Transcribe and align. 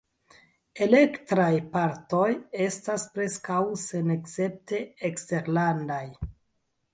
Elektraj 0.85 1.51
partoj 1.75 2.29
estas 2.69 3.05
preskaŭ 3.17 3.59
senescepte 3.83 4.81
eksterlandaj. 5.11 6.03